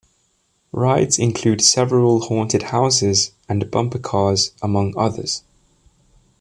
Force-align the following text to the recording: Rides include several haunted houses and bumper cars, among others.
Rides 0.71 1.19
include 1.19 1.61
several 1.61 2.21
haunted 2.21 2.63
houses 2.73 3.33
and 3.47 3.69
bumper 3.69 3.99
cars, 3.99 4.51
among 4.59 4.95
others. 4.97 5.43